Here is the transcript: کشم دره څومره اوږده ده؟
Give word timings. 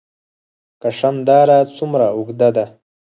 کشم 0.81 1.15
دره 1.27 1.57
څومره 1.75 2.07
اوږده 2.15 2.49
ده؟ 2.55 2.65